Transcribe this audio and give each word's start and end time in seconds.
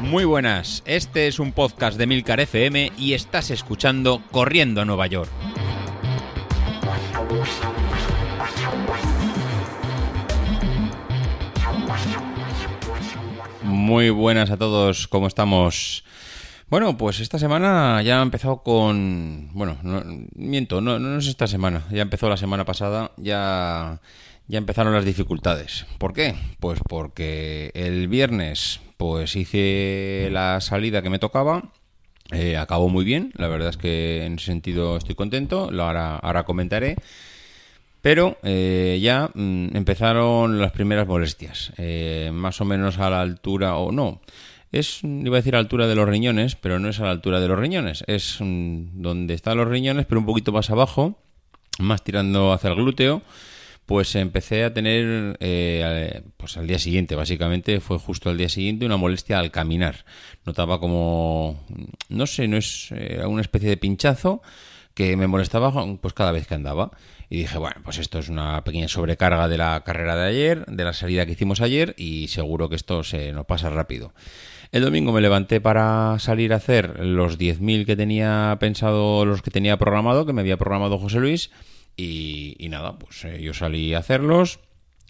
Muy 0.00 0.24
buenas, 0.24 0.82
este 0.86 1.26
es 1.26 1.38
un 1.38 1.52
podcast 1.52 1.98
de 1.98 2.06
Milcar 2.06 2.40
FM 2.40 2.92
y 2.96 3.14
estás 3.14 3.50
escuchando 3.50 4.22
Corriendo 4.30 4.80
a 4.80 4.84
Nueva 4.84 5.06
York. 5.08 5.30
Muy 13.62 14.10
buenas 14.10 14.50
a 14.50 14.56
todos, 14.56 15.08
¿cómo 15.08 15.26
estamos? 15.26 16.04
Bueno, 16.68 16.96
pues 16.96 17.20
esta 17.20 17.38
semana 17.38 18.02
ya 18.02 18.20
ha 18.20 18.22
empezado 18.22 18.62
con... 18.62 19.50
Bueno, 19.54 19.76
no, 19.82 20.02
miento, 20.34 20.80
no, 20.80 20.98
no 20.98 21.18
es 21.18 21.26
esta 21.26 21.46
semana, 21.46 21.84
ya 21.90 22.02
empezó 22.02 22.28
la 22.28 22.36
semana 22.36 22.64
pasada, 22.64 23.12
ya, 23.16 24.00
ya 24.48 24.58
empezaron 24.58 24.92
las 24.94 25.04
dificultades. 25.04 25.86
¿Por 25.98 26.12
qué? 26.12 26.34
Pues 26.60 26.80
porque 26.88 27.70
el 27.74 28.08
viernes 28.08 28.80
pues 28.96 29.36
hice 29.36 30.28
la 30.32 30.60
salida 30.60 31.02
que 31.02 31.10
me 31.10 31.18
tocaba, 31.18 31.70
eh, 32.32 32.56
acabó 32.56 32.88
muy 32.88 33.04
bien, 33.04 33.32
la 33.36 33.48
verdad 33.48 33.68
es 33.68 33.76
que 33.76 34.24
en 34.24 34.34
ese 34.34 34.46
sentido 34.46 34.96
estoy 34.96 35.14
contento, 35.14 35.70
lo 35.70 35.84
ahora, 35.84 36.16
ahora 36.16 36.44
comentaré. 36.44 36.96
Pero 38.02 38.38
eh, 38.44 39.00
ya 39.02 39.30
mm, 39.34 39.76
empezaron 39.76 40.60
las 40.60 40.70
primeras 40.70 41.08
molestias, 41.08 41.72
eh, 41.76 42.30
más 42.32 42.60
o 42.60 42.64
menos 42.64 42.98
a 42.98 43.10
la 43.10 43.20
altura, 43.20 43.76
o 43.76 43.90
no, 43.90 44.20
es, 44.70 45.00
iba 45.02 45.36
a 45.36 45.40
decir 45.40 45.54
a 45.54 45.58
la 45.58 45.62
altura 45.62 45.88
de 45.88 45.96
los 45.96 46.08
riñones, 46.08 46.54
pero 46.54 46.78
no 46.78 46.88
es 46.88 47.00
a 47.00 47.04
la 47.04 47.10
altura 47.10 47.40
de 47.40 47.48
los 47.48 47.58
riñones, 47.58 48.04
es 48.06 48.36
mm, 48.40 49.02
donde 49.02 49.34
están 49.34 49.56
los 49.56 49.66
riñones, 49.66 50.06
pero 50.06 50.20
un 50.20 50.26
poquito 50.26 50.52
más 50.52 50.70
abajo, 50.70 51.18
más 51.80 52.04
tirando 52.04 52.52
hacia 52.52 52.70
el 52.70 52.76
glúteo, 52.76 53.22
pues 53.86 54.14
empecé 54.16 54.64
a 54.64 54.74
tener, 54.74 55.36
eh, 55.40 56.22
pues 56.36 56.56
al 56.56 56.66
día 56.66 56.78
siguiente, 56.78 57.14
básicamente, 57.14 57.80
fue 57.80 57.98
justo 57.98 58.30
al 58.30 58.36
día 58.36 58.48
siguiente, 58.48 58.84
una 58.84 58.96
molestia 58.96 59.38
al 59.38 59.50
caminar. 59.50 60.04
Notaba 60.44 60.80
como, 60.80 61.64
no 62.08 62.26
sé, 62.26 62.48
no 62.48 62.56
es 62.56 62.90
una 63.24 63.40
especie 63.40 63.68
de 63.68 63.76
pinchazo 63.76 64.42
que 64.96 65.14
me 65.16 65.26
molestaba 65.26 65.72
pues 65.98 66.14
cada 66.14 66.32
vez 66.32 66.46
que 66.46 66.54
andaba. 66.54 66.90
Y 67.28 67.38
dije, 67.38 67.58
bueno, 67.58 67.76
pues 67.84 67.98
esto 67.98 68.18
es 68.18 68.28
una 68.28 68.62
pequeña 68.64 68.88
sobrecarga 68.88 69.46
de 69.46 69.58
la 69.58 69.82
carrera 69.84 70.16
de 70.16 70.28
ayer, 70.28 70.64
de 70.66 70.84
la 70.84 70.92
salida 70.92 71.26
que 71.26 71.32
hicimos 71.32 71.60
ayer, 71.60 71.94
y 71.98 72.28
seguro 72.28 72.68
que 72.68 72.76
esto 72.76 73.02
se 73.04 73.32
nos 73.32 73.46
pasa 73.46 73.68
rápido. 73.68 74.14
El 74.72 74.82
domingo 74.82 75.12
me 75.12 75.20
levanté 75.20 75.60
para 75.60 76.18
salir 76.18 76.52
a 76.52 76.56
hacer 76.56 77.00
los 77.00 77.38
10.000 77.38 77.84
que 77.84 77.96
tenía 77.96 78.56
pensado, 78.58 79.24
los 79.24 79.42
que 79.42 79.50
tenía 79.50 79.76
programado, 79.76 80.24
que 80.24 80.32
me 80.32 80.40
había 80.40 80.56
programado 80.56 80.98
José 80.98 81.18
Luis, 81.18 81.50
y, 81.96 82.66
nada, 82.68 82.98
pues 82.98 83.24
eh, 83.24 83.40
yo 83.42 83.54
salí 83.54 83.94
a 83.94 83.98
hacerlos. 83.98 84.60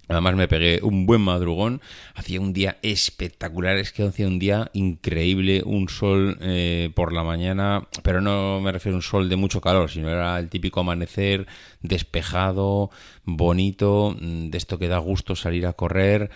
Además 0.09 0.37
me 0.37 0.47
pegué 0.47 0.81
un 0.85 1.05
buen 1.05 1.21
madrugón, 1.21 1.81
hacía 2.15 2.41
un 2.41 2.53
día 2.53 2.79
espectacular, 2.83 3.77
es 3.77 3.93
que 3.93 4.05
hacía 4.05 4.29
un 4.29 4.39
día 4.39 4.71
increíble, 4.73 5.63
un 5.67 5.89
sol 5.89 6.39
eh, 6.43 6.91
por 6.95 7.13
la 7.13 7.25
mañana, 7.25 7.89
pero 8.05 8.21
no 8.21 8.61
me 8.61 8.71
refiero 8.71 8.95
a 8.95 8.99
un 8.99 9.03
sol 9.03 9.29
de 9.29 9.35
mucho 9.35 9.61
calor, 9.61 9.91
sino 9.91 10.09
era 10.09 10.39
el 10.39 10.49
típico 10.49 10.79
amanecer 10.79 11.49
despejado, 11.83 12.91
bonito, 13.25 14.15
mm, 14.21 14.51
de 14.51 14.59
esto 14.59 14.79
que 14.79 14.87
da 14.87 14.99
gusto 14.99 15.35
salir 15.35 15.67
a 15.67 15.73
correr. 15.73 16.31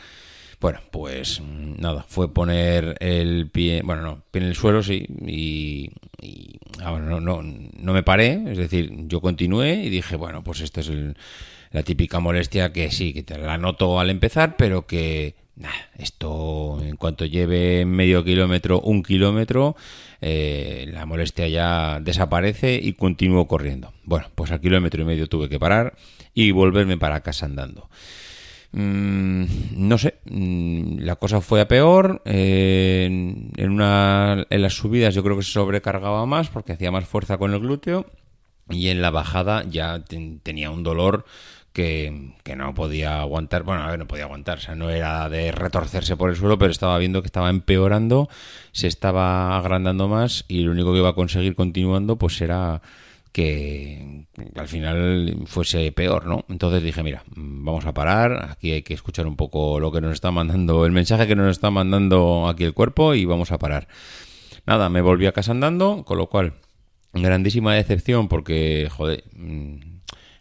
Bueno, 0.60 0.80
pues 0.90 1.40
nada, 1.40 2.04
fue 2.06 2.32
poner 2.34 2.96
el 3.00 3.48
pie, 3.48 3.80
bueno, 3.82 4.02
no, 4.02 4.22
pie 4.30 4.42
en 4.42 4.48
el 4.48 4.54
suelo, 4.54 4.82
sí, 4.82 5.06
y, 5.26 5.90
ah, 6.82 6.98
no, 6.98 7.20
no, 7.20 7.42
no 7.42 7.92
me 7.92 8.02
paré, 8.02 8.42
es 8.46 8.58
decir, 8.58 8.92
yo 9.06 9.20
continué 9.22 9.76
y 9.76 9.88
dije, 9.88 10.16
bueno, 10.16 10.44
pues 10.44 10.60
esto 10.60 10.80
es 10.80 10.88
el 10.88 11.16
la 11.70 11.82
típica 11.82 12.20
molestia 12.20 12.72
que 12.72 12.90
sí, 12.90 13.12
que 13.12 13.22
te 13.22 13.38
la 13.38 13.58
noto 13.58 14.00
al 14.00 14.10
empezar, 14.10 14.56
pero 14.56 14.86
que 14.86 15.34
esto 15.98 16.80
en 16.82 16.96
cuanto 16.96 17.26
lleve 17.26 17.84
medio 17.84 18.24
kilómetro, 18.24 18.80
un 18.80 19.02
kilómetro, 19.02 19.76
eh, 20.20 20.88
la 20.90 21.06
molestia 21.06 21.48
ya 21.48 22.00
desaparece 22.00 22.80
y 22.82 22.94
continúo 22.94 23.46
corriendo. 23.46 23.92
Bueno, 24.04 24.28
pues 24.34 24.50
al 24.50 24.60
kilómetro 24.60 25.02
y 25.02 25.04
medio 25.04 25.28
tuve 25.28 25.48
que 25.48 25.58
parar 25.58 25.94
y 26.34 26.50
volverme 26.50 26.96
para 26.96 27.20
casa 27.20 27.46
andando. 27.46 27.88
Mm, 28.72 29.44
no 29.76 29.98
sé, 29.98 30.20
mm, 30.26 30.98
la 31.00 31.16
cosa 31.16 31.40
fue 31.40 31.60
a 31.60 31.68
peor. 31.68 32.22
Eh, 32.24 33.06
en, 33.56 33.70
una, 33.70 34.46
en 34.48 34.62
las 34.62 34.74
subidas 34.74 35.14
yo 35.14 35.22
creo 35.22 35.36
que 35.36 35.42
se 35.42 35.52
sobrecargaba 35.52 36.24
más 36.26 36.48
porque 36.48 36.72
hacía 36.72 36.90
más 36.90 37.06
fuerza 37.06 37.38
con 37.38 37.52
el 37.52 37.60
glúteo 37.60 38.06
y 38.68 38.88
en 38.88 39.02
la 39.02 39.10
bajada 39.10 39.64
ya 39.68 40.04
tenía 40.42 40.70
un 40.70 40.82
dolor 40.84 41.24
que, 41.72 42.34
no 42.56 42.74
podía 42.74 43.20
aguantar, 43.20 43.62
bueno, 43.62 43.82
a 43.82 43.90
ver, 43.90 43.98
no 43.98 44.06
podía 44.06 44.24
aguantar, 44.24 44.58
o 44.58 44.60
sea, 44.60 44.74
no 44.74 44.90
era 44.90 45.28
de 45.28 45.52
retorcerse 45.52 46.16
por 46.16 46.30
el 46.30 46.36
suelo, 46.36 46.58
pero 46.58 46.70
estaba 46.70 46.98
viendo 46.98 47.22
que 47.22 47.26
estaba 47.26 47.48
empeorando, 47.48 48.28
se 48.72 48.88
estaba 48.88 49.56
agrandando 49.56 50.08
más 50.08 50.44
y 50.48 50.62
lo 50.62 50.72
único 50.72 50.92
que 50.92 50.98
iba 50.98 51.10
a 51.10 51.14
conseguir 51.14 51.54
continuando 51.54 52.16
pues 52.16 52.40
era 52.40 52.82
que 53.32 54.26
al 54.56 54.68
final 54.68 55.44
fuese 55.46 55.92
peor, 55.92 56.26
¿no? 56.26 56.44
Entonces 56.48 56.82
dije, 56.82 57.02
mira, 57.02 57.24
vamos 57.34 57.86
a 57.86 57.94
parar, 57.94 58.50
aquí 58.50 58.72
hay 58.72 58.82
que 58.82 58.94
escuchar 58.94 59.26
un 59.26 59.36
poco 59.36 59.78
lo 59.78 59.92
que 59.92 60.00
nos 60.00 60.12
está 60.12 60.30
mandando, 60.30 60.84
el 60.84 60.92
mensaje 60.92 61.26
que 61.26 61.36
nos 61.36 61.50
está 61.50 61.70
mandando 61.70 62.48
aquí 62.48 62.64
el 62.64 62.74
cuerpo 62.74 63.14
y 63.14 63.24
vamos 63.24 63.52
a 63.52 63.58
parar. 63.58 63.88
Nada, 64.66 64.88
me 64.88 65.00
volví 65.00 65.26
a 65.26 65.32
casa 65.32 65.52
andando, 65.52 66.04
con 66.04 66.18
lo 66.18 66.28
cual, 66.28 66.54
grandísima 67.12 67.74
decepción 67.74 68.28
porque, 68.28 68.88
joder, 68.90 69.24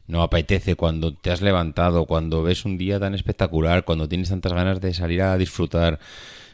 no 0.08 0.24
apetece 0.24 0.76
cuando 0.76 1.14
te 1.14 1.32
has 1.32 1.42
levantado, 1.42 2.06
cuando 2.06 2.42
ves 2.42 2.66
un 2.66 2.78
día 2.78 3.00
tan 3.00 3.14
espectacular, 3.14 3.86
cuando 3.86 4.10
tienes 4.10 4.30
tantas 4.30 4.54
ganas 4.54 4.82
de 4.82 4.94
salir 4.94 5.22
a 5.22 5.38
disfrutar, 5.38 6.00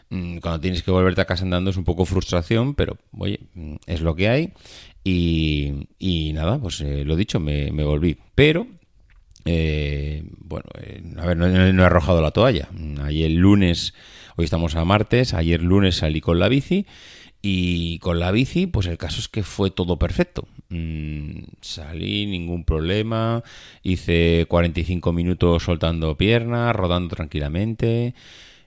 mm, 0.09 0.37
cuando 0.39 0.59
tienes 0.59 0.83
que 0.83 0.91
volverte 0.91 1.21
a 1.21 1.25
casa 1.25 1.43
andando 1.43 1.69
es 1.69 1.77
un 1.77 1.85
poco 1.85 2.05
frustración, 2.05 2.75
pero 2.75 2.97
oye, 3.17 3.39
mm, 3.53 3.75
es 3.87 4.01
lo 4.01 4.15
que 4.15 4.27
hay. 4.27 4.53
Y, 5.07 5.87
y 5.99 6.33
nada, 6.33 6.57
pues 6.57 6.81
eh, 6.81 7.05
lo 7.05 7.15
dicho, 7.15 7.39
me, 7.39 7.69
volví. 7.69 8.17
Pero, 8.33 8.65
eh, 9.45 10.23
bueno, 10.39 10.65
eh, 10.81 11.03
a 11.17 11.27
ver, 11.27 11.37
no, 11.37 11.45
he 11.45 11.85
arrojado 11.85 12.23
la 12.23 12.31
toalla. 12.31 12.69
Ayer 13.03 13.29
lunes, 13.29 13.93
hoy 14.35 14.45
estamos 14.45 14.75
a 14.75 14.83
martes, 14.83 15.35
ayer 15.35 15.61
lunes 15.61 15.97
salí 15.97 16.21
con 16.21 16.39
la 16.39 16.49
bici 16.49 16.87
y 17.43 17.99
con 17.99 18.19
la 18.19 18.31
bici, 18.31 18.65
pues 18.65 18.87
el 18.87 18.97
caso 18.97 19.19
es 19.19 19.27
que 19.27 19.43
fue 19.43 19.69
todo 19.69 19.99
perfecto. 19.99 20.47
Mm, 20.69 21.43
salí, 21.61 22.25
ningún 22.25 22.65
problema, 22.65 23.43
hice 23.83 24.47
45 24.49 25.13
minutos 25.13 25.61
soltando 25.61 26.17
piernas, 26.17 26.75
rodando 26.75 27.15
tranquilamente, 27.15 28.15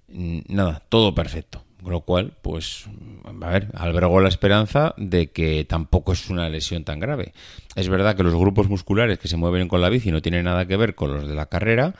mm, 0.07 0.39
nada, 0.47 0.85
todo 0.89 1.17
perfecto. 1.17 1.65
Con 1.83 1.93
lo 1.93 2.01
cual, 2.01 2.33
pues, 2.43 2.87
a 3.25 3.51
ver, 3.51 3.69
albergó 3.75 4.21
la 4.21 4.29
esperanza 4.29 4.95
de 4.97 5.31
que 5.31 5.65
tampoco 5.65 6.13
es 6.13 6.29
una 6.29 6.49
lesión 6.49 6.83
tan 6.85 6.99
grave. 6.99 7.33
Es 7.77 7.89
verdad 7.89 8.17
que 8.17 8.25
los 8.25 8.35
grupos 8.35 8.69
musculares 8.69 9.19
que 9.19 9.29
se 9.29 9.37
mueven 9.37 9.69
con 9.69 9.81
la 9.81 9.89
bici 9.89 10.11
no 10.11 10.21
tienen 10.21 10.45
nada 10.45 10.67
que 10.67 10.77
ver 10.77 10.97
con 10.97 11.15
los 11.15 11.29
de 11.29 11.35
la 11.37 11.47
carrera, 11.47 11.95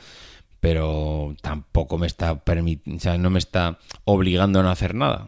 pero 0.59 1.35
tampoco 1.41 1.97
me 1.97 2.07
está 2.07 2.33
o 2.33 2.41
sea, 2.99 3.17
no 3.17 3.29
me 3.29 3.39
está 3.39 3.79
obligando 4.03 4.59
a 4.59 4.63
no 4.63 4.69
hacer 4.69 4.95
nada. 4.95 5.27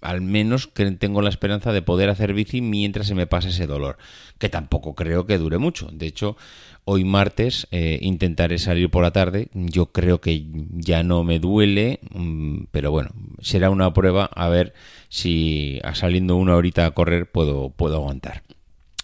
Al 0.00 0.20
menos 0.20 0.70
tengo 0.98 1.22
la 1.22 1.30
esperanza 1.30 1.72
de 1.72 1.82
poder 1.82 2.10
hacer 2.10 2.34
bici 2.34 2.60
mientras 2.60 3.06
se 3.06 3.14
me 3.14 3.26
pase 3.26 3.48
ese 3.48 3.66
dolor, 3.66 3.98
que 4.38 4.48
tampoco 4.48 4.94
creo 4.94 5.26
que 5.26 5.38
dure 5.38 5.58
mucho. 5.58 5.88
De 5.92 6.06
hecho, 6.06 6.36
hoy 6.84 7.04
martes 7.04 7.66
eh, 7.70 7.98
intentaré 8.02 8.58
salir 8.58 8.90
por 8.90 9.02
la 9.02 9.10
tarde. 9.10 9.48
Yo 9.52 9.86
creo 9.86 10.20
que 10.20 10.46
ya 10.72 11.02
no 11.02 11.24
me 11.24 11.38
duele, 11.38 12.00
mm, 12.10 12.64
pero 12.70 12.90
bueno, 12.90 13.10
será 13.40 13.70
una 13.70 13.92
prueba 13.92 14.26
a 14.26 14.48
ver 14.48 14.74
si 15.08 15.80
saliendo 15.94 16.36
una 16.36 16.56
horita 16.56 16.86
a 16.86 16.90
correr 16.92 17.30
puedo, 17.30 17.70
puedo 17.70 17.96
aguantar. 17.96 18.42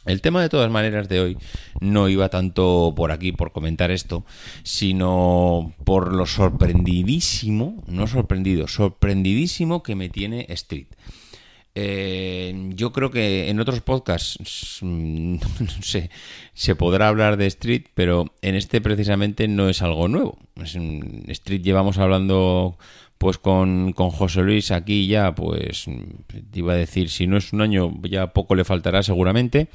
El 0.05 0.21
tema 0.21 0.43
de 0.43 0.49
todas 0.49 0.71
maneras 0.71 1.09
de 1.09 1.21
hoy 1.21 1.39
no 1.81 2.09
iba 2.09 2.29
tanto 2.29 2.93
por 2.97 3.13
aquí 3.13 3.33
por 3.33 3.53
comentar 3.53 3.91
esto, 3.91 4.25
sino 4.65 5.75
por 5.85 6.13
lo 6.13 6.27
sorprendidísimo, 6.27 7.83
no 7.87 8.07
sorprendido, 8.07 8.67
sorprendidísimo 8.67 9.83
que 9.83 9.95
me 9.95 10.09
tiene 10.09 10.47
Street. 10.51 10.89
Eh, 11.75 12.71
yo 12.75 12.93
creo 12.93 13.11
que 13.11 13.49
en 13.49 13.59
otros 13.59 13.81
podcasts 13.81 14.79
mm, 14.83 15.35
no 15.61 15.83
sé, 15.83 16.11
se 16.53 16.75
podrá 16.75 17.09
hablar 17.09 17.37
de 17.37 17.47
Street, 17.47 17.87
pero 17.95 18.35
en 18.43 18.57
este 18.57 18.81
precisamente 18.81 19.49
no 19.49 19.69
es 19.69 19.83
algo 19.83 20.09
nuevo. 20.09 20.39
Street 20.57 21.63
llevamos 21.63 21.99
hablando 21.99 22.77
pues 23.23 23.39
con, 23.39 23.93
con, 23.93 24.11
José 24.11 24.43
Luis 24.43 24.73
aquí 24.73 25.07
ya, 25.07 25.33
pues 25.33 25.85
te 25.85 26.59
iba 26.59 26.73
a 26.73 26.77
decir, 26.77 27.09
si 27.09 27.29
no 27.29 27.37
es 27.37 27.53
un 27.53 27.61
año, 27.61 27.93
ya 28.03 28.33
poco 28.33 28.57
le 28.57 28.65
faltará 28.65 29.05
seguramente. 29.05 29.69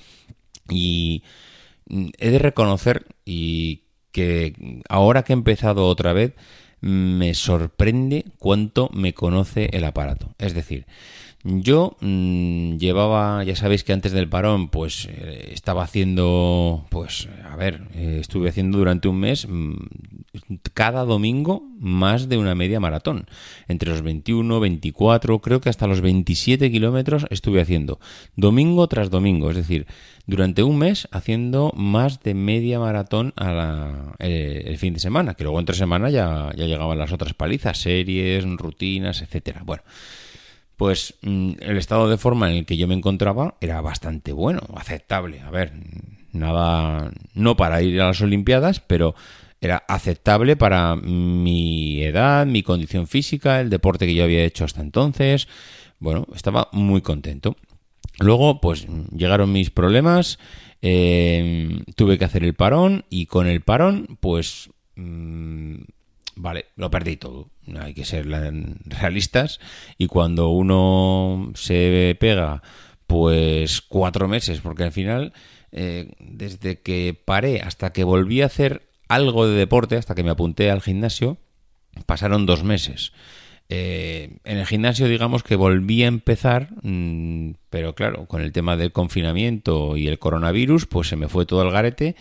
Y 0.69 1.23
he 1.87 2.29
de 2.29 2.39
reconocer 2.39 3.05
y 3.23 3.83
que 4.11 4.81
ahora 4.89 5.23
que 5.23 5.31
he 5.31 5.35
empezado 5.35 5.85
otra 5.85 6.11
vez, 6.11 6.33
me 6.81 7.33
sorprende 7.35 8.25
cuánto 8.37 8.89
me 8.91 9.13
conoce 9.13 9.69
el 9.71 9.85
aparato. 9.85 10.35
Es 10.39 10.53
decir, 10.53 10.85
yo 11.43 11.95
mmm, 12.01 12.77
llevaba, 12.77 13.43
ya 13.43 13.55
sabéis 13.55 13.83
que 13.83 13.93
antes 13.93 14.11
del 14.11 14.27
parón, 14.27 14.69
pues 14.69 15.07
eh, 15.09 15.51
estaba 15.53 15.83
haciendo, 15.83 16.85
pues, 16.89 17.29
a 17.49 17.55
ver, 17.55 17.83
eh, 17.93 18.17
estuve 18.19 18.49
haciendo 18.49 18.77
durante 18.77 19.07
un 19.07 19.19
mes 19.19 19.47
mmm, 19.47 19.75
cada 20.73 21.03
domingo 21.05 21.63
más 21.79 22.27
de 22.27 22.37
una 22.37 22.55
media 22.55 22.79
maratón. 22.79 23.27
Entre 23.67 23.89
los 23.89 24.01
21, 24.01 24.59
24, 24.59 25.39
creo 25.39 25.61
que 25.61 25.69
hasta 25.69 25.87
los 25.87 26.01
27 26.01 26.71
kilómetros 26.71 27.25
estuve 27.29 27.61
haciendo. 27.61 27.99
Domingo 28.35 28.87
tras 28.87 29.09
domingo, 29.09 29.51
es 29.51 29.57
decir, 29.57 29.85
durante 30.25 30.63
un 30.63 30.77
mes 30.79 31.07
haciendo 31.11 31.71
más 31.75 32.21
de 32.23 32.33
media 32.33 32.79
maratón 32.79 33.33
a 33.35 33.51
la, 33.51 34.15
eh, 34.19 34.63
el 34.65 34.77
fin 34.77 34.93
de 34.93 34.99
semana, 34.99 35.35
que 35.35 35.43
luego 35.43 35.59
entre 35.59 35.75
semana 35.75 36.09
ya, 36.09 36.51
ya 36.55 36.65
llegaban 36.65 36.97
las 36.97 37.13
otras 37.13 37.33
palizas, 37.33 37.77
series, 37.77 38.43
rutinas, 38.43 39.21
etcétera. 39.21 39.61
Bueno 39.63 39.83
pues 40.77 41.15
mm, 41.23 41.53
el 41.59 41.77
estado 41.77 42.09
de 42.09 42.17
forma 42.17 42.49
en 42.49 42.57
el 42.57 42.65
que 42.65 42.77
yo 42.77 42.87
me 42.87 42.93
encontraba 42.93 43.55
era 43.59 43.81
bastante 43.81 44.31
bueno, 44.31 44.61
aceptable. 44.75 45.41
A 45.41 45.49
ver, 45.49 45.73
nada, 46.31 47.11
no 47.33 47.57
para 47.57 47.81
ir 47.81 47.99
a 47.99 48.07
las 48.07 48.21
Olimpiadas, 48.21 48.79
pero 48.79 49.15
era 49.59 49.83
aceptable 49.87 50.55
para 50.55 50.95
mi 50.95 52.03
edad, 52.03 52.45
mi 52.45 52.61
condición 52.61 53.07
física, 53.07 53.59
el 53.59 53.69
deporte 53.69 54.05
que 54.05 54.15
yo 54.15 54.23
había 54.23 54.45
hecho 54.45 54.63
hasta 54.63 54.81
entonces. 54.81 55.47
Bueno, 55.99 56.27
estaba 56.35 56.69
muy 56.71 57.01
contento. 57.01 57.55
Luego, 58.19 58.61
pues 58.61 58.87
llegaron 59.15 59.51
mis 59.51 59.71
problemas, 59.71 60.37
eh, 60.81 61.81
tuve 61.95 62.17
que 62.17 62.25
hacer 62.25 62.43
el 62.43 62.53
parón 62.53 63.05
y 63.09 63.25
con 63.25 63.47
el 63.47 63.61
parón, 63.61 64.17
pues, 64.19 64.69
mmm, 64.95 65.75
vale, 66.37 66.67
lo 66.75 66.89
perdí 66.89 67.17
todo. 67.17 67.49
Hay 67.79 67.93
que 67.93 68.05
ser 68.05 68.27
realistas. 68.85 69.59
Y 69.97 70.07
cuando 70.07 70.49
uno 70.49 71.51
se 71.55 72.15
pega 72.19 72.61
pues 73.07 73.81
cuatro 73.81 74.27
meses 74.27 74.59
porque 74.59 74.83
al 74.83 74.91
final 74.91 75.33
eh, 75.71 76.11
desde 76.19 76.81
que 76.81 77.19
paré 77.25 77.61
hasta 77.61 77.93
que 77.93 78.03
volví 78.03 78.41
a 78.41 78.47
hacer 78.47 78.89
algo 79.07 79.47
de 79.47 79.57
deporte 79.57 79.95
hasta 79.95 80.13
que 80.13 80.23
me 80.23 80.29
apunté 80.29 80.69
al 80.69 80.81
gimnasio 80.81 81.37
pasaron 82.05 82.45
dos 82.45 82.63
meses 82.65 83.13
eh, 83.69 84.37
en 84.45 84.57
el 84.57 84.65
gimnasio 84.65 85.07
digamos 85.07 85.43
que 85.43 85.55
volví 85.55 86.03
a 86.03 86.07
empezar 86.07 86.69
mmm, 86.83 87.51
pero 87.69 87.95
claro 87.95 88.25
con 88.25 88.41
el 88.41 88.51
tema 88.51 88.77
del 88.77 88.91
confinamiento 88.91 89.97
y 89.97 90.07
el 90.07 90.19
coronavirus 90.19 90.85
pues 90.85 91.09
se 91.09 91.15
me 91.15 91.27
fue 91.27 91.45
todo 91.45 91.61
al 91.61 91.71
garete 91.71 92.15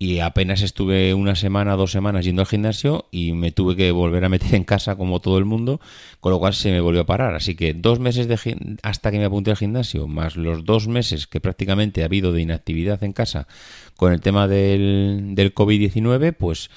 y 0.00 0.20
apenas 0.20 0.62
estuve 0.62 1.12
una 1.12 1.34
semana, 1.34 1.74
dos 1.74 1.90
semanas 1.90 2.24
yendo 2.24 2.42
al 2.42 2.46
gimnasio 2.46 3.06
y 3.10 3.32
me 3.32 3.50
tuve 3.50 3.74
que 3.74 3.90
volver 3.90 4.24
a 4.24 4.28
meter 4.28 4.54
en 4.54 4.62
casa 4.62 4.94
como 4.94 5.20
todo 5.20 5.38
el 5.38 5.44
mundo, 5.44 5.80
con 6.20 6.30
lo 6.30 6.38
cual 6.38 6.54
se 6.54 6.70
me 6.70 6.80
volvió 6.80 7.00
a 7.00 7.06
parar. 7.06 7.34
Así 7.34 7.56
que 7.56 7.74
dos 7.74 7.98
meses 7.98 8.28
de 8.28 8.78
hasta 8.84 9.10
que 9.10 9.18
me 9.18 9.24
apunté 9.24 9.50
al 9.50 9.56
gimnasio, 9.56 10.06
más 10.06 10.36
los 10.36 10.64
dos 10.64 10.86
meses 10.86 11.26
que 11.26 11.40
prácticamente 11.40 12.02
ha 12.02 12.04
habido 12.04 12.32
de 12.32 12.42
inactividad 12.42 13.02
en 13.02 13.12
casa 13.12 13.48
con 13.96 14.12
el 14.12 14.20
tema 14.20 14.46
del, 14.46 15.32
del 15.34 15.52
COVID-19, 15.52 16.32
pues 16.32 16.70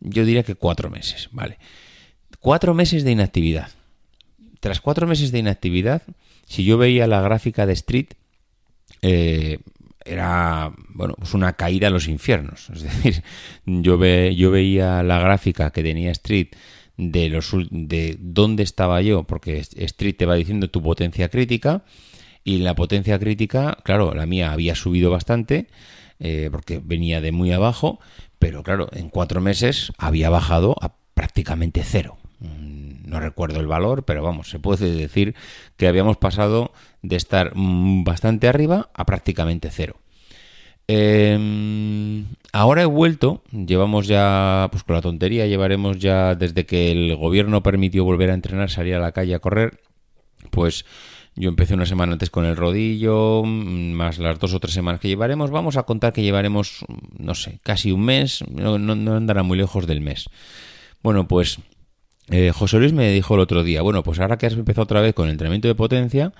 yo 0.00 0.24
diría 0.24 0.42
que 0.42 0.54
cuatro 0.54 0.88
meses, 0.88 1.28
¿vale? 1.30 1.58
Cuatro 2.42 2.74
meses 2.74 3.04
de 3.04 3.12
inactividad. 3.12 3.68
Tras 4.58 4.80
cuatro 4.80 5.06
meses 5.06 5.30
de 5.30 5.38
inactividad, 5.38 6.02
si 6.44 6.64
yo 6.64 6.76
veía 6.76 7.06
la 7.06 7.20
gráfica 7.20 7.66
de 7.66 7.72
Street, 7.74 8.08
eh, 9.00 9.60
era 10.04 10.72
bueno 10.88 11.14
pues 11.16 11.34
una 11.34 11.52
caída 11.52 11.86
a 11.86 11.90
los 11.90 12.08
infiernos 12.08 12.68
es 12.70 12.82
decir 12.82 13.22
yo 13.64 13.96
ve, 13.96 14.34
yo 14.34 14.50
veía 14.50 15.04
la 15.04 15.20
gráfica 15.20 15.70
que 15.70 15.84
tenía 15.84 16.10
Street 16.10 16.48
de 16.96 17.28
los 17.28 17.52
de 17.70 18.16
dónde 18.18 18.64
estaba 18.64 19.00
yo 19.02 19.22
porque 19.22 19.58
Street 19.58 20.16
te 20.16 20.26
va 20.26 20.34
diciendo 20.34 20.68
tu 20.68 20.82
potencia 20.82 21.28
crítica 21.28 21.84
y 22.42 22.58
la 22.58 22.74
potencia 22.74 23.20
crítica 23.20 23.78
claro 23.84 24.14
la 24.14 24.26
mía 24.26 24.50
había 24.50 24.74
subido 24.74 25.12
bastante 25.12 25.68
eh, 26.18 26.48
porque 26.50 26.80
venía 26.82 27.20
de 27.20 27.30
muy 27.30 27.52
abajo 27.52 28.00
pero 28.40 28.64
claro 28.64 28.88
en 28.92 29.10
cuatro 29.10 29.40
meses 29.40 29.92
había 29.96 30.28
bajado 30.28 30.74
a 30.80 30.96
prácticamente 31.14 31.84
cero 31.84 32.18
no 33.12 33.20
recuerdo 33.20 33.60
el 33.60 33.66
valor 33.66 34.04
pero 34.04 34.22
vamos 34.22 34.50
se 34.50 34.58
puede 34.58 34.90
decir 34.92 35.34
que 35.76 35.86
habíamos 35.86 36.16
pasado 36.16 36.72
de 37.02 37.16
estar 37.16 37.52
mm, 37.54 38.04
bastante 38.04 38.48
arriba 38.48 38.90
a 38.94 39.04
prácticamente 39.04 39.70
cero. 39.70 39.96
Eh, 40.88 42.24
ahora 42.52 42.82
he 42.82 42.86
vuelto, 42.86 43.42
llevamos 43.52 44.06
ya, 44.08 44.68
pues 44.70 44.82
con 44.82 44.96
la 44.96 45.00
tontería, 45.00 45.46
llevaremos 45.46 45.98
ya 45.98 46.34
desde 46.34 46.66
que 46.66 46.90
el 46.90 47.16
gobierno 47.16 47.62
permitió 47.62 48.04
volver 48.04 48.30
a 48.30 48.34
entrenar, 48.34 48.70
salir 48.70 48.94
a 48.94 49.00
la 49.00 49.12
calle 49.12 49.34
a 49.34 49.38
correr, 49.38 49.80
pues 50.50 50.84
yo 51.34 51.48
empecé 51.48 51.74
una 51.74 51.86
semana 51.86 52.12
antes 52.12 52.30
con 52.30 52.44
el 52.44 52.56
rodillo, 52.56 53.42
mm, 53.44 53.92
más 53.92 54.18
las 54.18 54.38
dos 54.38 54.54
o 54.54 54.60
tres 54.60 54.74
semanas 54.74 55.00
que 55.00 55.08
llevaremos, 55.08 55.50
vamos 55.50 55.76
a 55.76 55.84
contar 55.84 56.12
que 56.12 56.22
llevaremos, 56.22 56.84
no 57.18 57.34
sé, 57.34 57.60
casi 57.62 57.92
un 57.92 58.04
mes, 58.04 58.44
no, 58.50 58.78
no 58.78 59.16
andará 59.16 59.42
muy 59.42 59.56
lejos 59.56 59.86
del 59.86 60.00
mes. 60.00 60.28
Bueno, 61.02 61.26
pues 61.26 61.58
eh, 62.28 62.52
José 62.54 62.78
Luis 62.78 62.92
me 62.92 63.10
dijo 63.12 63.34
el 63.34 63.40
otro 63.40 63.64
día, 63.64 63.82
bueno, 63.82 64.02
pues 64.02 64.20
ahora 64.20 64.38
que 64.38 64.46
has 64.46 64.52
empezado 64.54 64.84
otra 64.84 65.00
vez 65.00 65.14
con 65.14 65.26
el 65.26 65.32
entrenamiento 65.32 65.68
de 65.68 65.74
potencia, 65.74 66.32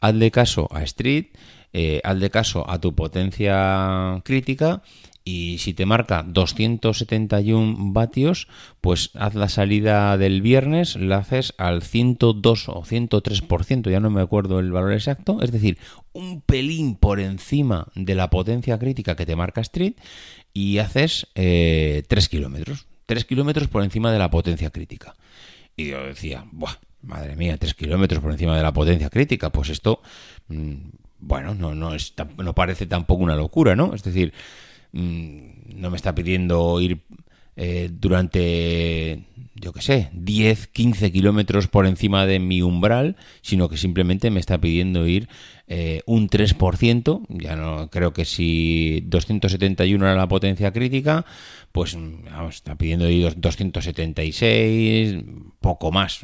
hazle 0.00 0.30
caso 0.30 0.68
a 0.70 0.82
Street, 0.82 1.26
eh, 1.72 2.00
hazle 2.04 2.30
caso 2.30 2.68
a 2.68 2.80
tu 2.80 2.94
potencia 2.94 4.20
crítica 4.24 4.82
y 5.24 5.58
si 5.58 5.74
te 5.74 5.86
marca 5.86 6.24
271 6.26 7.92
vatios, 7.92 8.48
pues 8.80 9.10
haz 9.14 9.34
la 9.34 9.48
salida 9.48 10.16
del 10.16 10.42
viernes, 10.42 10.96
la 10.96 11.18
haces 11.18 11.54
al 11.58 11.82
102 11.82 12.68
o 12.68 12.82
103%, 12.82 13.90
ya 13.90 14.00
no 14.00 14.10
me 14.10 14.22
acuerdo 14.22 14.58
el 14.58 14.72
valor 14.72 14.92
exacto, 14.92 15.42
es 15.42 15.52
decir, 15.52 15.78
un 16.12 16.40
pelín 16.40 16.96
por 16.96 17.20
encima 17.20 17.88
de 17.94 18.14
la 18.14 18.30
potencia 18.30 18.78
crítica 18.78 19.14
que 19.14 19.26
te 19.26 19.36
marca 19.36 19.60
Street 19.60 19.94
y 20.52 20.78
haces 20.78 21.28
eh, 21.34 22.02
3 22.08 22.28
kilómetros, 22.28 22.86
3 23.10 23.24
kilómetros 23.24 23.66
por 23.66 23.82
encima 23.82 24.12
de 24.12 24.20
la 24.20 24.30
potencia 24.30 24.70
crítica. 24.70 25.16
Y 25.74 25.88
yo 25.88 26.00
decía, 26.06 26.44
Buah, 26.52 26.76
madre 27.02 27.34
mía, 27.34 27.56
3 27.56 27.74
kilómetros 27.74 28.22
por 28.22 28.30
encima 28.30 28.56
de 28.56 28.62
la 28.62 28.72
potencia 28.72 29.10
crítica, 29.10 29.50
pues 29.50 29.70
esto, 29.70 30.00
mmm, 30.46 30.74
bueno, 31.18 31.56
no, 31.56 31.74
no, 31.74 31.90
no 32.36 32.54
parece 32.54 32.86
tampoco 32.86 33.24
una 33.24 33.34
locura, 33.34 33.74
¿no? 33.74 33.94
Es 33.94 34.04
decir, 34.04 34.32
mmm, 34.92 35.40
no 35.74 35.90
me 35.90 35.96
está 35.96 36.14
pidiendo 36.14 36.80
ir 36.80 37.00
eh, 37.62 37.90
durante, 37.92 39.24
yo 39.54 39.74
qué 39.74 39.82
sé, 39.82 40.08
10, 40.14 40.68
15 40.68 41.12
kilómetros 41.12 41.66
por 41.68 41.86
encima 41.86 42.24
de 42.24 42.38
mi 42.38 42.62
umbral, 42.62 43.16
sino 43.42 43.68
que 43.68 43.76
simplemente 43.76 44.30
me 44.30 44.40
está 44.40 44.58
pidiendo 44.58 45.06
ir 45.06 45.28
eh, 45.66 46.00
un 46.06 46.30
3%, 46.30 47.26
ya 47.28 47.56
no 47.56 47.90
creo 47.90 48.14
que 48.14 48.24
si 48.24 49.02
271 49.04 50.06
era 50.06 50.14
la 50.16 50.26
potencia 50.26 50.72
crítica, 50.72 51.26
pues 51.70 51.98
está 52.48 52.76
pidiendo 52.76 53.04
ahí 53.04 53.20
276, 53.36 55.22
poco 55.60 55.92
más. 55.92 56.20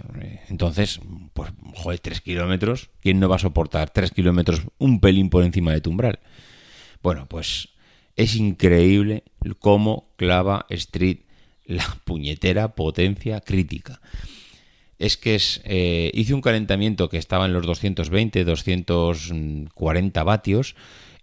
Entonces, 0.49 1.00
pues, 1.35 1.53
joder, 1.75 1.99
3 1.99 2.23
kilómetros, 2.23 2.88
¿quién 3.02 3.21
no 3.21 3.28
va 3.28 3.37
a 3.37 3.40
soportar 3.40 3.90
3 3.90 4.11
kilómetros 4.12 4.62
un 4.78 5.00
pelín 5.00 5.28
por 5.28 5.45
encima 5.45 5.73
de 5.73 5.83
tu 5.83 5.90
umbral? 5.90 6.19
Bueno, 7.02 7.26
pues 7.28 7.69
es 8.16 8.35
increíble 8.37 9.25
cómo 9.61 10.09
clava 10.16 10.64
Street 10.71 11.25
la 11.66 11.85
puñetera 12.04 12.75
potencia 12.75 13.40
crítica. 13.40 14.00
Es 14.99 15.16
que 15.16 15.35
es, 15.35 15.61
eh, 15.64 16.11
hice 16.14 16.32
un 16.32 16.40
calentamiento 16.40 17.08
que 17.08 17.18
estaba 17.18 17.44
en 17.44 17.52
los 17.52 17.66
220, 17.66 18.44
240 18.44 20.25
vatios 20.25 20.75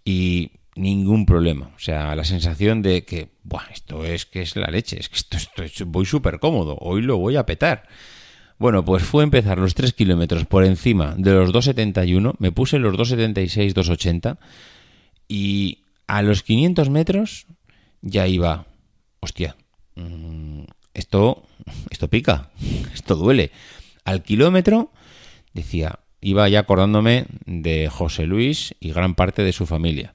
y 0.04 0.52
ningún 0.76 1.26
problema. 1.26 1.70
O 1.76 1.78
sea, 1.78 2.14
la 2.14 2.24
sensación 2.24 2.82
de 2.82 3.04
que, 3.04 3.28
esto 3.72 4.04
es 4.04 4.26
que 4.26 4.42
es 4.42 4.56
la 4.56 4.68
leche, 4.68 4.98
es 5.00 5.08
que 5.08 5.16
esto, 5.16 5.62
esto 5.62 5.86
voy 5.86 6.06
súper 6.06 6.38
cómodo, 6.38 6.76
hoy 6.80 7.02
lo 7.02 7.18
voy 7.18 7.36
a 7.36 7.46
petar. 7.46 7.88
Bueno, 8.58 8.84
pues 8.84 9.02
fue 9.02 9.24
empezar 9.24 9.58
los 9.58 9.74
3 9.74 9.92
kilómetros 9.92 10.46
por 10.46 10.64
encima 10.64 11.14
de 11.16 11.32
los 11.32 11.52
271, 11.52 12.34
me 12.38 12.52
puse 12.52 12.78
los 12.78 12.96
276, 12.96 13.74
280 13.74 14.38
y 15.26 15.78
a 16.06 16.22
los 16.22 16.42
500 16.42 16.90
metros 16.90 17.46
ya 18.00 18.28
iba, 18.28 18.66
hostia, 19.20 19.56
esto, 20.94 21.42
esto 21.90 22.08
pica, 22.08 22.50
esto 22.94 23.16
duele. 23.16 23.50
Al 24.04 24.22
kilómetro 24.22 24.90
decía, 25.52 26.00
iba 26.20 26.48
ya 26.48 26.60
acordándome 26.60 27.26
de 27.46 27.88
José 27.88 28.26
Luis 28.26 28.74
y 28.80 28.90
gran 28.92 29.14
parte 29.14 29.42
de 29.42 29.52
su 29.52 29.66
familia. 29.66 30.14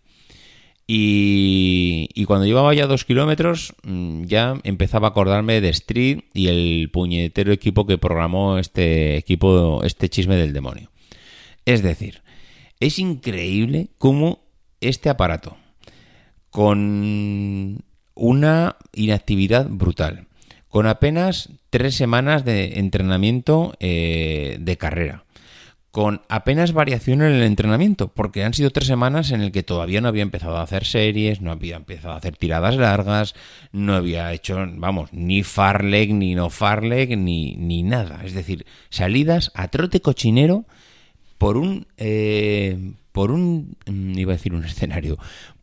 Y, 0.91 2.09
y, 2.15 2.25
cuando 2.25 2.48
llevaba 2.48 2.74
ya 2.74 2.88
dos 2.88 3.05
kilómetros, 3.05 3.75
mm, 3.83 4.24
ya 4.24 4.59
empezaba 4.63 5.07
a 5.07 5.12
acordarme 5.12 5.62
de 5.62 5.69
Street 5.69 6.21
y 6.33 6.48
el 6.48 6.89
puñetero 6.91 7.51
equipo 7.51 7.86
que 7.86 8.00
programó 8.00 8.57
este 8.57 9.15
equipo, 9.15 9.83
este 9.83 10.09
chisme 10.09 10.36
del 10.36 10.51
demonio. 10.51 10.89
Es 11.65 11.83
decir, 11.83 12.24
es 12.79 12.98
increíble 12.98 13.89
cómo 14.00 14.41
este 14.81 15.09
aparato, 15.09 15.57
con 16.50 17.83
una 18.19 18.75
inactividad 18.93 19.67
brutal, 19.69 20.27
con 20.67 20.85
apenas 20.85 21.49
tres 21.69 21.95
semanas 21.95 22.45
de 22.45 22.79
entrenamiento 22.79 23.73
eh, 23.79 24.57
de 24.59 24.77
carrera 24.77 25.23
con 25.91 26.21
apenas 26.29 26.71
variación 26.71 27.21
en 27.21 27.33
el 27.33 27.43
entrenamiento, 27.43 28.09
porque 28.09 28.43
han 28.43 28.53
sido 28.53 28.69
tres 28.69 28.88
semanas 28.88 29.31
en 29.31 29.41
el 29.41 29.51
que 29.51 29.63
todavía 29.63 30.01
no 30.01 30.07
había 30.07 30.21
empezado 30.21 30.57
a 30.57 30.61
hacer 30.61 30.85
series, 30.85 31.41
no 31.41 31.51
había 31.51 31.77
empezado 31.77 32.13
a 32.13 32.17
hacer 32.17 32.38
tiradas 32.38 32.75
largas, 32.75 33.33
no 33.71 33.95
había 33.95 34.31
hecho, 34.31 34.57
vamos, 34.75 35.11
ni 35.13 35.41
farleg, 35.41 36.13
ni 36.13 36.35
no 36.35 36.49
farleg, 36.51 37.17
ni, 37.17 37.55
ni 37.55 37.81
nada. 37.81 38.21
Es 38.23 38.33
decir, 38.33 38.65
salidas 38.89 39.51
a 39.55 39.67
trote 39.69 39.99
cochinero 39.99 40.65
por 41.39 41.57
un, 41.57 41.88
eh, 41.97 42.93
por 43.11 43.31
un, 43.31 43.75
mm, 43.88 44.17
iba 44.19 44.33
a 44.33 44.38
decir 44.38 44.53
un 44.53 44.65
escenario, 44.65 45.17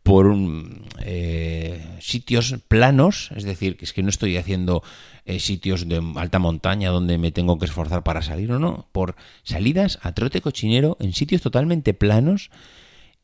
por 0.07 0.27
un, 0.27 0.83
eh, 1.03 1.83
sitios 1.99 2.55
planos, 2.69 3.29
es 3.35 3.43
decir, 3.43 3.75
que 3.75 3.83
es 3.83 3.91
que 3.91 4.03
no 4.03 4.09
estoy 4.09 4.37
haciendo 4.37 4.81
eh, 5.25 5.41
sitios 5.41 5.89
de 5.89 6.01
alta 6.15 6.39
montaña 6.39 6.91
donde 6.91 7.17
me 7.17 7.33
tengo 7.33 7.59
que 7.59 7.65
esforzar 7.65 8.03
para 8.03 8.21
salir 8.21 8.49
o 8.53 8.57
no, 8.57 8.87
por 8.93 9.17
salidas 9.43 9.99
a 10.03 10.13
trote 10.13 10.39
cochinero 10.39 10.95
en 11.01 11.11
sitios 11.11 11.41
totalmente 11.41 11.93
planos 11.93 12.51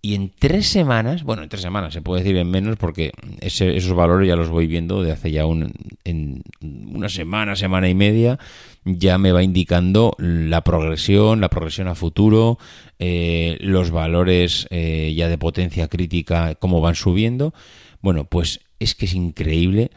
y 0.01 0.15
en 0.15 0.33
tres 0.37 0.67
semanas, 0.67 1.23
bueno, 1.23 1.43
en 1.43 1.47
tres 1.47 1.61
semanas, 1.61 1.93
se 1.93 2.01
puede 2.01 2.21
decir 2.21 2.35
en 2.35 2.51
menos 2.51 2.75
porque 2.75 3.13
esos 3.39 3.93
valores 3.93 4.27
ya 4.27 4.35
los 4.35 4.49
voy 4.49 4.67
viendo 4.67 5.01
de 5.01 5.13
hace 5.13 5.31
ya 5.31 5.45
un, 5.45 5.71
en 6.03 6.43
una 6.59 7.07
semana, 7.07 7.55
semana 7.55 7.87
y 7.87 7.95
media, 7.95 8.37
ya 8.85 9.17
me 9.17 9.31
va 9.31 9.43
indicando 9.43 10.15
la 10.17 10.61
progresión, 10.63 11.41
la 11.41 11.49
progresión 11.49 11.87
a 11.87 11.95
futuro, 11.95 12.57
eh, 12.99 13.57
los 13.61 13.91
valores 13.91 14.67
eh, 14.69 15.13
ya 15.15 15.29
de 15.29 15.37
potencia 15.37 15.87
crítica, 15.87 16.55
cómo 16.55 16.81
van 16.81 16.95
subiendo. 16.95 17.53
Bueno, 18.01 18.25
pues 18.25 18.59
es 18.79 18.95
que 18.95 19.05
es 19.05 19.13
increíble 19.13 19.91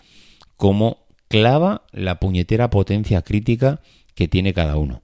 cómo 0.56 1.06
clava 1.28 1.82
la 1.92 2.20
puñetera 2.20 2.70
potencia 2.70 3.22
crítica 3.22 3.80
que 4.14 4.28
tiene 4.28 4.54
cada 4.54 4.76
uno. 4.76 5.02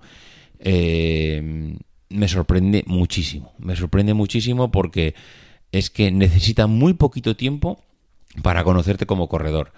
Eh, 0.61 1.77
me 2.09 2.29
sorprende 2.29 2.85
muchísimo. 2.87 3.53
Me 3.59 3.75
sorprende 3.75 4.15
muchísimo 4.15 4.71
porque 4.71 5.15
es 5.73 5.91
que 5.91 6.11
necesita 6.11 6.67
muy 6.67 6.95
poquito 6.95 7.37
tiempo 7.37 7.83
para 8.43 8.65
conocerte 8.65 9.07
como 9.07 9.29
corredor. 9.29 9.73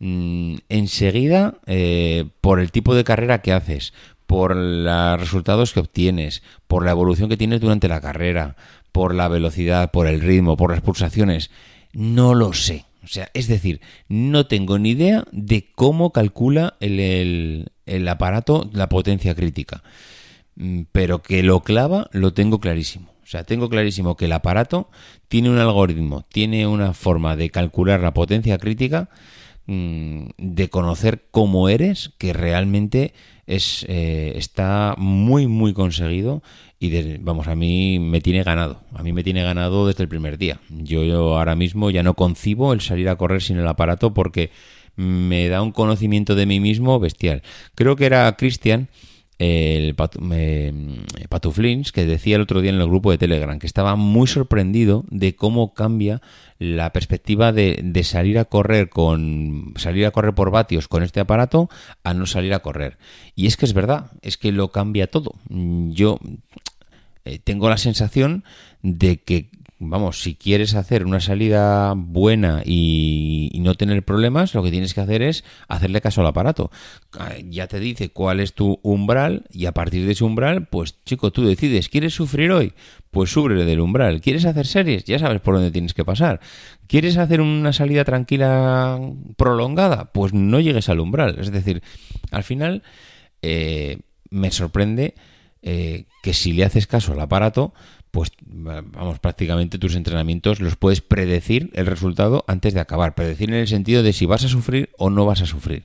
Mm, 0.00 0.56
enseguida, 0.70 1.58
eh, 1.66 2.24
por 2.40 2.58
el 2.58 2.72
tipo 2.72 2.94
de 2.94 3.04
carrera 3.04 3.42
que 3.42 3.52
haces, 3.52 3.92
por 4.26 4.56
los 4.56 5.20
resultados 5.20 5.72
que 5.72 5.80
obtienes, 5.80 6.42
por 6.66 6.84
la 6.84 6.92
evolución 6.92 7.28
que 7.28 7.36
tienes 7.36 7.60
durante 7.60 7.88
la 7.88 8.00
carrera, 8.00 8.56
por 8.92 9.14
la 9.14 9.28
velocidad, 9.28 9.90
por 9.90 10.06
el 10.06 10.20
ritmo, 10.20 10.56
por 10.56 10.70
las 10.70 10.80
pulsaciones, 10.80 11.50
no 11.92 12.34
lo 12.34 12.54
sé. 12.54 12.86
O 13.04 13.08
sea, 13.08 13.30
es 13.34 13.46
decir, 13.46 13.80
no 14.08 14.46
tengo 14.46 14.78
ni 14.78 14.90
idea 14.90 15.24
de 15.32 15.70
cómo 15.74 16.12
calcula 16.12 16.76
el, 16.80 17.72
el 17.86 18.08
aparato 18.08 18.70
la 18.72 18.88
potencia 18.88 19.34
crítica. 19.34 19.82
Mm, 20.56 20.82
pero 20.92 21.22
que 21.22 21.42
lo 21.42 21.60
clava 21.60 22.08
lo 22.12 22.32
tengo 22.32 22.58
clarísimo. 22.58 23.10
O 23.22 23.26
sea, 23.26 23.44
tengo 23.44 23.68
clarísimo 23.68 24.16
que 24.16 24.24
el 24.24 24.32
aparato 24.32 24.90
tiene 25.28 25.50
un 25.50 25.58
algoritmo, 25.58 26.24
tiene 26.30 26.66
una 26.66 26.94
forma 26.94 27.36
de 27.36 27.50
calcular 27.50 28.00
la 28.00 28.14
potencia 28.14 28.58
crítica, 28.58 29.08
de 29.66 30.68
conocer 30.68 31.26
cómo 31.30 31.68
eres, 31.68 32.12
que 32.18 32.32
realmente 32.32 33.14
es, 33.46 33.84
eh, 33.88 34.32
está 34.36 34.94
muy, 34.98 35.46
muy 35.46 35.72
conseguido 35.72 36.42
y 36.78 37.18
vamos, 37.18 37.46
a 37.46 37.54
mí 37.54 37.98
me 37.98 38.20
tiene 38.20 38.42
ganado, 38.42 38.80
a 38.94 39.02
mí 39.02 39.12
me 39.12 39.22
tiene 39.22 39.42
ganado 39.42 39.86
desde 39.86 40.02
el 40.02 40.08
primer 40.08 40.38
día. 40.38 40.60
Yo, 40.70 41.04
yo 41.04 41.38
ahora 41.38 41.54
mismo 41.54 41.90
ya 41.90 42.02
no 42.02 42.14
concibo 42.14 42.72
el 42.72 42.80
salir 42.80 43.08
a 43.08 43.16
correr 43.16 43.42
sin 43.42 43.58
el 43.58 43.68
aparato 43.68 44.14
porque 44.14 44.50
me 44.96 45.48
da 45.48 45.62
un 45.62 45.72
conocimiento 45.72 46.34
de 46.34 46.46
mí 46.46 46.58
mismo 46.58 46.98
bestial. 46.98 47.42
Creo 47.74 47.96
que 47.96 48.06
era 48.06 48.34
Cristian 48.36 48.88
el 49.40 49.94
Patuflins, 51.30 51.92
que 51.92 52.04
decía 52.04 52.36
el 52.36 52.42
otro 52.42 52.60
día 52.60 52.70
en 52.70 52.78
el 52.78 52.86
grupo 52.86 53.10
de 53.10 53.16
Telegram, 53.16 53.58
que 53.58 53.66
estaba 53.66 53.96
muy 53.96 54.26
sorprendido 54.26 55.06
de 55.08 55.34
cómo 55.34 55.72
cambia 55.72 56.20
la 56.58 56.92
perspectiva 56.92 57.50
de, 57.50 58.02
salir 58.04 58.38
a 58.38 58.44
correr 58.44 58.90
con 58.90 59.72
salir 59.76 60.04
a 60.04 60.10
correr 60.10 60.34
por 60.34 60.50
vatios 60.50 60.88
con 60.88 61.02
este 61.02 61.20
aparato 61.20 61.70
a 62.04 62.12
no 62.12 62.26
salir 62.26 62.52
a 62.52 62.58
correr. 62.58 62.98
Y 63.34 63.46
es 63.46 63.56
que 63.56 63.64
es 63.64 63.72
verdad, 63.72 64.10
es 64.20 64.36
que 64.36 64.52
lo 64.52 64.72
cambia 64.72 65.06
todo. 65.06 65.32
Yo 65.48 66.18
eh, 67.24 67.38
tengo 67.38 67.70
la 67.70 67.78
sensación 67.78 68.44
de 68.82 69.22
que 69.22 69.48
vamos, 69.82 70.22
si 70.22 70.34
quieres 70.34 70.74
hacer 70.74 71.06
una 71.06 71.20
salida 71.20 71.94
buena 71.96 72.62
y, 72.64 73.50
no 73.60 73.74
tener 73.74 74.04
problemas, 74.04 74.54
lo 74.54 74.62
que 74.62 74.70
tienes 74.70 74.94
que 74.94 75.00
hacer 75.00 75.22
es 75.22 75.44
hacerle 75.68 76.00
caso 76.00 76.20
al 76.20 76.26
aparato. 76.26 76.70
Ah, 77.18 77.34
ya 77.44 77.66
te 77.66 77.80
dice 77.80 78.10
cuál 78.10 78.40
es 78.40 78.54
tu 78.54 78.78
umbral 78.82 79.44
y 79.50 79.66
a 79.66 79.72
partir 79.72 80.06
de 80.06 80.12
ese 80.12 80.24
umbral, 80.24 80.66
pues 80.66 81.02
chico, 81.04 81.30
tú 81.30 81.44
decides, 81.44 81.88
¿quieres 81.88 82.14
sufrir 82.14 82.52
hoy? 82.52 82.72
Pues 83.10 83.30
sufre 83.30 83.64
del 83.64 83.80
umbral. 83.80 84.20
¿Quieres 84.20 84.44
hacer 84.44 84.66
series? 84.66 85.04
Ya 85.04 85.18
sabes 85.18 85.40
por 85.40 85.54
dónde 85.54 85.70
tienes 85.70 85.94
que 85.94 86.04
pasar. 86.04 86.40
¿Quieres 86.86 87.16
hacer 87.16 87.40
una 87.40 87.72
salida 87.72 88.04
tranquila 88.04 89.00
prolongada? 89.36 90.12
Pues 90.12 90.32
no 90.32 90.60
llegues 90.60 90.88
al 90.88 91.00
umbral. 91.00 91.38
Es 91.38 91.50
decir, 91.50 91.82
al 92.30 92.44
final 92.44 92.82
eh, 93.42 93.98
me 94.30 94.50
sorprende 94.50 95.14
eh, 95.62 96.04
que 96.22 96.32
si 96.32 96.52
le 96.52 96.64
haces 96.64 96.86
caso 96.86 97.12
al 97.12 97.20
aparato, 97.20 97.74
pues 98.10 98.32
vamos, 98.44 99.18
prácticamente 99.18 99.78
tus 99.78 99.94
entrenamientos 99.94 100.60
los 100.60 100.76
puedes 100.76 101.00
predecir 101.00 101.70
el 101.74 101.86
resultado 101.86 102.44
antes 102.48 102.74
de 102.74 102.80
acabar. 102.80 103.14
Predecir 103.14 103.50
en 103.50 103.56
el 103.56 103.68
sentido 103.68 104.02
de 104.02 104.12
si 104.12 104.26
vas 104.26 104.44
a 104.44 104.48
sufrir 104.48 104.90
o 104.98 105.10
no 105.10 105.26
vas 105.26 105.42
a 105.42 105.46
sufrir. 105.46 105.84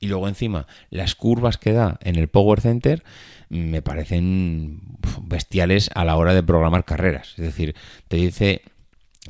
Y 0.00 0.08
luego 0.08 0.28
encima, 0.28 0.66
las 0.90 1.14
curvas 1.14 1.58
que 1.58 1.72
da 1.72 1.98
en 2.02 2.16
el 2.16 2.28
Power 2.28 2.60
Center 2.60 3.02
me 3.48 3.82
parecen 3.82 4.80
bestiales 5.22 5.90
a 5.94 6.04
la 6.04 6.16
hora 6.16 6.34
de 6.34 6.42
programar 6.42 6.84
carreras. 6.84 7.34
Es 7.36 7.44
decir, 7.44 7.74
te 8.08 8.16
dice 8.16 8.62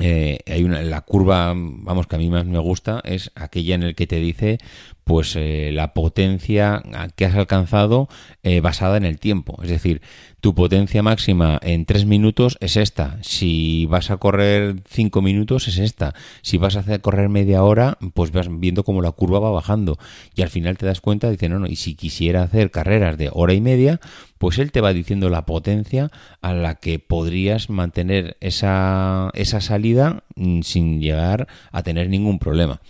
eh, 0.01 0.41
hay 0.47 0.65
una, 0.65 0.83
la 0.83 1.03
curva, 1.03 1.53
vamos, 1.55 2.07
que 2.07 2.17
a 2.17 2.19
mí 2.19 2.29
más 2.29 2.47
me 2.47 2.59
gusta, 2.59 3.01
es 3.05 3.31
aquella 3.37 3.77
en 3.77 3.85
el 3.85 3.95
que 3.95 4.09
te 4.09 4.17
dice, 4.17 4.59
pues, 5.05 5.37
eh, 5.37 5.71
la 5.73 5.95
potencia 5.95 6.83
que 7.15 7.27
has 7.27 7.35
alcanzado 7.35 8.09
eh, 8.43 8.61
basada 8.61 8.97
en 8.97 9.05
el 9.05 9.19
tiempo. 9.19 9.59
Es 9.63 9.69
decir, 9.69 10.03
tu 10.41 10.55
potencia 10.55 11.03
máxima 11.03 11.59
en 11.63 11.85
3 11.85 12.07
minutos 12.07 12.59
es 12.61 12.77
esta. 12.77 13.19
Si 13.23 13.87
vas 13.87 14.11
a 14.11 14.17
correr 14.17 14.77
5 14.89 15.23
minutos 15.23 15.69
es 15.69 15.79
esta. 15.79 16.15
Si 16.43 16.59
vas 16.59 16.77
a 16.77 16.81
hacer 16.81 17.01
correr 17.01 17.29
media 17.29 17.63
hora, 17.63 17.99
pues 18.15 18.33
vas 18.33 18.49
viendo 18.51 18.85
cómo 18.85 19.03
la 19.03 19.13
curva 19.13 19.39
va 19.39 19.51
bajando. 19.51 19.99
Y 20.35 20.43
al 20.43 20.51
final 20.51 20.77
te 20.77 20.87
das 20.87 21.01
cuenta, 21.01 21.31
dice, 21.31 21.49
no, 21.49 21.59
no, 21.59 21.67
y 21.67 21.77
si 21.77 21.95
quisiera 21.95 22.43
hacer 22.43 22.71
carreras 22.71 23.17
de 23.17 23.31
hora 23.33 23.55
y 23.55 23.61
media, 23.61 24.01
pues 24.39 24.59
él 24.59 24.73
te 24.73 24.81
va 24.83 24.93
diciendo 24.93 25.31
la 25.31 25.47
potencia 25.47 26.11
a 26.43 26.53
la 26.53 26.75
que 26.75 26.99
podrías 26.99 27.71
mantener 27.71 28.37
esa, 28.41 29.31
esa 29.33 29.61
salida 29.61 30.25
mm, 30.37 30.61
sin 30.61 31.01
llegar 31.01 31.49
a 31.73 31.83
tener 31.83 32.09
ningún 32.09 32.39
problema. 32.39 32.81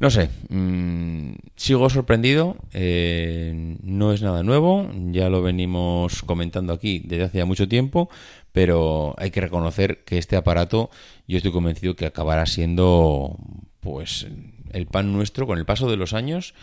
No 0.00 0.08
sé, 0.08 0.30
mm, 0.48 1.32
sigo 1.56 1.90
sorprendido, 1.90 2.56
eh, 2.72 3.76
no 3.82 4.14
es 4.14 4.22
nada 4.22 4.42
nuevo, 4.42 4.90
ya 5.10 5.28
lo 5.28 5.42
venimos 5.42 6.22
comentando 6.22 6.72
aquí 6.72 7.02
desde 7.04 7.24
hace 7.24 7.44
mucho 7.44 7.68
tiempo, 7.68 8.08
pero 8.50 9.14
hay 9.18 9.30
que 9.30 9.42
reconocer 9.42 10.02
que 10.04 10.16
este 10.16 10.36
aparato 10.36 10.88
yo 11.28 11.36
estoy 11.36 11.52
convencido 11.52 11.96
que 11.96 12.06
acabará 12.06 12.46
siendo 12.46 13.36
pues 13.80 14.26
el 14.72 14.86
pan 14.86 15.12
nuestro 15.12 15.46
con 15.46 15.58
el 15.58 15.66
paso 15.66 15.90
de 15.90 15.98
los 15.98 16.14
años. 16.14 16.54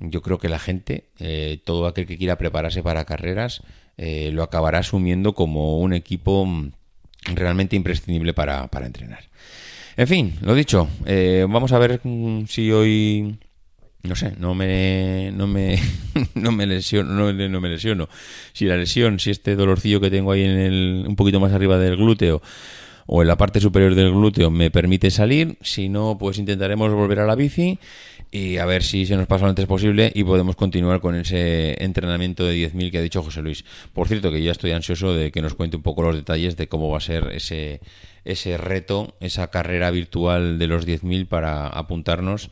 Yo 0.00 0.22
creo 0.22 0.38
que 0.38 0.48
la 0.48 0.58
gente, 0.58 1.04
eh, 1.18 1.60
todo 1.64 1.86
aquel 1.88 2.06
que 2.06 2.16
quiera 2.16 2.38
prepararse 2.38 2.82
para 2.82 3.04
carreras, 3.04 3.62
eh, 3.98 4.30
lo 4.32 4.42
acabará 4.42 4.78
asumiendo 4.78 5.34
como 5.34 5.78
un 5.80 5.92
equipo 5.92 6.46
mm, 6.46 6.72
realmente 7.34 7.76
imprescindible 7.76 8.32
para, 8.32 8.68
para 8.68 8.86
entrenar. 8.86 9.24
En 9.96 10.06
fin, 10.06 10.34
lo 10.42 10.54
dicho, 10.54 10.88
eh, 11.06 11.46
vamos 11.48 11.72
a 11.72 11.78
ver 11.78 12.00
si 12.48 12.70
hoy 12.70 13.38
no 14.06 14.14
sé, 14.14 14.34
no 14.38 14.54
me, 14.54 15.32
no 15.34 15.46
me, 15.46 15.78
no 16.34 16.52
me 16.52 16.66
lesiono, 16.66 17.32
no, 17.32 17.60
me 17.60 17.68
lesiono. 17.68 18.08
Si 18.52 18.64
la 18.66 18.76
lesión, 18.76 19.18
si 19.18 19.30
este 19.30 19.56
dolorcillo 19.56 20.00
que 20.00 20.10
tengo 20.10 20.32
ahí 20.32 20.44
en 20.44 20.58
el, 20.58 21.04
un 21.06 21.16
poquito 21.16 21.40
más 21.40 21.52
arriba 21.52 21.78
del 21.78 21.96
glúteo 21.96 22.40
o 23.06 23.22
en 23.22 23.28
la 23.28 23.36
parte 23.36 23.60
superior 23.60 23.94
del 23.94 24.12
glúteo 24.12 24.50
me 24.50 24.70
permite 24.70 25.10
salir, 25.10 25.58
si 25.60 25.88
no, 25.88 26.16
pues 26.18 26.38
intentaremos 26.38 26.92
volver 26.92 27.20
a 27.20 27.26
la 27.26 27.34
bici 27.34 27.78
y 28.36 28.58
a 28.58 28.66
ver 28.66 28.82
si 28.82 29.06
se 29.06 29.16
nos 29.16 29.26
pasa 29.26 29.44
lo 29.44 29.48
antes 29.48 29.64
posible 29.64 30.12
y 30.14 30.22
podemos 30.22 30.56
continuar 30.56 31.00
con 31.00 31.14
ese 31.14 31.82
entrenamiento 31.82 32.44
de 32.44 32.70
10.000 32.70 32.90
que 32.90 32.98
ha 32.98 33.00
dicho 33.00 33.22
José 33.22 33.40
Luis. 33.40 33.64
Por 33.94 34.08
cierto, 34.08 34.30
que 34.30 34.42
ya 34.42 34.52
estoy 34.52 34.72
ansioso 34.72 35.14
de 35.14 35.32
que 35.32 35.40
nos 35.40 35.54
cuente 35.54 35.78
un 35.78 35.82
poco 35.82 36.02
los 36.02 36.14
detalles 36.14 36.54
de 36.58 36.68
cómo 36.68 36.90
va 36.90 36.98
a 36.98 37.00
ser 37.00 37.30
ese, 37.32 37.80
ese 38.26 38.58
reto, 38.58 39.16
esa 39.20 39.48
carrera 39.48 39.90
virtual 39.90 40.58
de 40.58 40.66
los 40.66 40.86
10.000 40.86 41.26
para 41.28 41.66
apuntarnos 41.66 42.50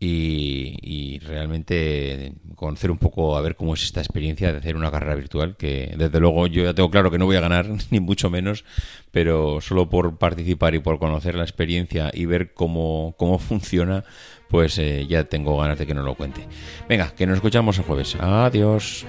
y, 0.00 1.18
realmente 1.18 2.32
conocer 2.56 2.90
un 2.90 2.98
poco, 2.98 3.36
a 3.36 3.40
ver 3.40 3.54
cómo 3.54 3.74
es 3.74 3.82
esta 3.82 4.00
experiencia 4.00 4.50
de 4.50 4.58
hacer 4.58 4.76
una 4.76 4.90
carrera 4.90 5.14
virtual, 5.14 5.56
que 5.56 5.94
desde 5.96 6.18
luego 6.20 6.46
yo 6.46 6.64
ya 6.64 6.74
tengo 6.74 6.90
claro 6.90 7.10
que 7.10 7.18
no 7.18 7.26
voy 7.26 7.36
a 7.36 7.40
ganar, 7.40 7.66
ni 7.90 8.00
mucho 8.00 8.30
menos, 8.30 8.64
pero 9.12 9.60
solo 9.60 9.88
por 9.88 10.16
participar 10.18 10.74
y 10.74 10.80
por 10.80 10.98
conocer 10.98 11.34
la 11.34 11.44
experiencia 11.44 12.10
y 12.12 12.26
ver 12.26 12.54
cómo, 12.54 13.14
cómo 13.18 13.38
funciona, 13.38 14.04
pues 14.48 14.78
eh, 14.78 15.06
ya 15.06 15.24
tengo 15.24 15.56
ganas 15.58 15.78
de 15.78 15.86
que 15.86 15.94
nos 15.94 16.04
lo 16.04 16.14
cuente. 16.14 16.46
Venga, 16.88 17.10
que 17.10 17.26
nos 17.26 17.36
escuchamos 17.36 17.78
el 17.78 17.84
jueves. 17.84 18.16
Adiós. 18.18 19.06